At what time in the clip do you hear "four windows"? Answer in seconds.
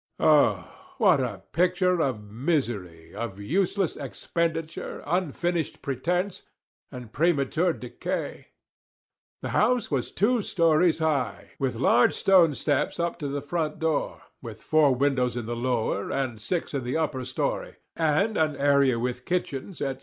14.63-15.37